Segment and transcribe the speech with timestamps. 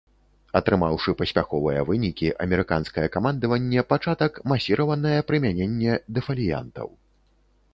[0.59, 6.87] Атрымаўшы паспяховыя вынікі, амерыканскае камандаванне пачатак масіраванае прымяненне дэфаліянтаў.